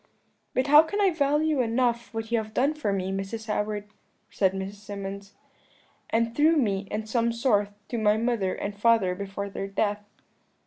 "'But 0.55 0.65
how 0.65 0.81
can 0.81 0.99
I 0.99 1.11
value 1.11 1.61
enough 1.61 2.11
what 2.11 2.31
you 2.31 2.39
have 2.39 2.55
done 2.55 2.73
for 2.73 2.91
me, 2.91 3.11
Mrs. 3.11 3.45
Howard?' 3.45 3.87
said 4.31 4.51
Mrs. 4.53 4.77
Symonds, 4.77 5.33
'and 6.09 6.35
through 6.35 6.55
me, 6.57 6.87
in 6.89 7.05
some 7.05 7.31
sort, 7.31 7.69
to 7.89 7.99
my 7.99 8.17
mother 8.17 8.55
and 8.55 8.75
father 8.75 9.13
before 9.13 9.47
their 9.47 9.67
death.' 9.67 10.03